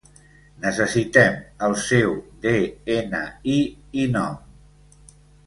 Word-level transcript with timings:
Necessitem 0.61 1.37
el 1.67 1.75
seu 1.89 2.15
de-ena-i 2.47 3.59
i 4.05 4.09
nom. 4.17 4.43